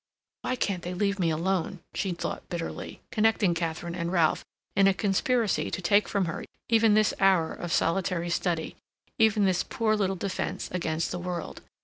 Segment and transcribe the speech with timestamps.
[0.41, 4.43] "Why can't they leave me alone?" she thought bitterly, connecting Katharine and Ralph
[4.75, 8.77] in a conspiracy to take from her even this hour of solitary study,
[9.19, 11.61] even this poor little defence against the world.